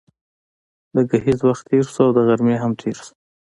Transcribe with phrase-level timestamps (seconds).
[0.95, 3.11] د ګهیځ وخت تېر شو او د غرمې هم تېر شو.